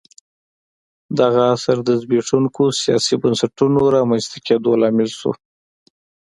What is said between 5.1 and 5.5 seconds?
شو